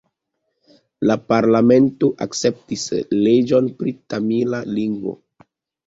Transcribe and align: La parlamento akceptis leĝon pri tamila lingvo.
La 1.09 1.17
parlamento 1.33 2.11
akceptis 2.29 2.89
leĝon 3.21 3.71
pri 3.79 3.97
tamila 4.13 4.67
lingvo. 4.77 5.21